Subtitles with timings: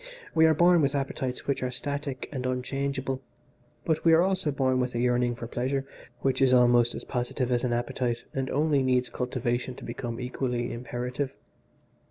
[0.33, 3.21] We are born with appetites which are static and unchangeable,
[3.85, 5.85] but we are also born with a yearning for pleasure
[6.21, 10.73] which is almost as positive as an appetite and only needs cultivation to become equally
[10.73, 11.35] imperative.